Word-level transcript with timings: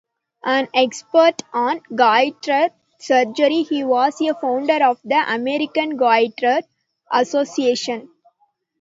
An 0.45 0.67
expert 0.73 1.43
on 1.53 1.81
goitre 1.93 2.71
surgery 2.97 3.61
he 3.61 3.83
was 3.83 4.19
a 4.19 4.33
founder 4.33 4.83
of 4.83 4.99
the 5.03 5.23
American 5.31 5.95
Goitre 5.95 6.61
Association. 7.11 8.09